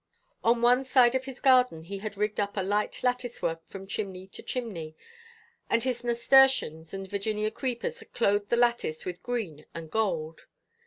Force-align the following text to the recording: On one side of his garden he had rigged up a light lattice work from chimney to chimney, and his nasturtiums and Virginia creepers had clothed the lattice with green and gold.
On 0.43 0.63
one 0.63 0.83
side 0.83 1.13
of 1.13 1.25
his 1.25 1.39
garden 1.39 1.83
he 1.83 1.99
had 1.99 2.17
rigged 2.17 2.39
up 2.39 2.57
a 2.57 2.63
light 2.63 3.03
lattice 3.03 3.39
work 3.39 3.63
from 3.67 3.85
chimney 3.85 4.25
to 4.29 4.41
chimney, 4.41 4.95
and 5.69 5.83
his 5.83 6.03
nasturtiums 6.03 6.91
and 6.91 7.07
Virginia 7.07 7.51
creepers 7.51 7.99
had 7.99 8.11
clothed 8.11 8.49
the 8.49 8.57
lattice 8.57 9.05
with 9.05 9.21
green 9.21 9.63
and 9.75 9.91
gold. 9.91 10.47